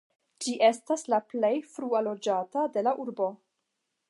Ĝi 0.45 0.53
estas 0.69 1.03
la 1.15 1.19
plej 1.33 1.53
frua 1.75 2.01
loĝata 2.09 2.65
de 2.79 2.89
la 2.89 2.97
urbo. 3.05 3.31